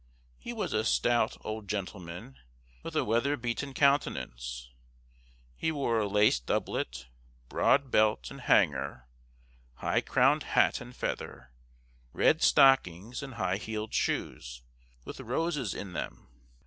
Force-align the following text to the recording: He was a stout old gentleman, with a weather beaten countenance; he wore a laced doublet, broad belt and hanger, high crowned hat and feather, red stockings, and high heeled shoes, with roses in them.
He 0.39 0.51
was 0.51 0.73
a 0.73 0.83
stout 0.83 1.37
old 1.41 1.67
gentleman, 1.67 2.39
with 2.81 2.95
a 2.95 3.05
weather 3.05 3.37
beaten 3.37 3.71
countenance; 3.71 4.71
he 5.55 5.71
wore 5.71 5.99
a 5.99 6.07
laced 6.07 6.47
doublet, 6.47 7.05
broad 7.49 7.91
belt 7.91 8.31
and 8.31 8.41
hanger, 8.41 9.07
high 9.75 10.01
crowned 10.01 10.41
hat 10.57 10.81
and 10.81 10.95
feather, 10.95 11.51
red 12.13 12.41
stockings, 12.41 13.21
and 13.21 13.35
high 13.35 13.57
heeled 13.57 13.93
shoes, 13.93 14.63
with 15.05 15.19
roses 15.19 15.75
in 15.75 15.93
them. 15.93 16.27